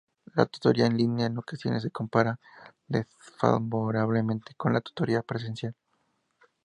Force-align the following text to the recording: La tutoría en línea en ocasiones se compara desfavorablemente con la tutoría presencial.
La 0.33 0.47
tutoría 0.47 0.87
en 0.87 0.97
línea 0.97 1.27
en 1.27 1.37
ocasiones 1.37 1.83
se 1.83 1.91
compara 1.91 2.39
desfavorablemente 2.87 4.55
con 4.55 4.73
la 4.73 4.81
tutoría 4.81 5.21
presencial. 5.21 5.75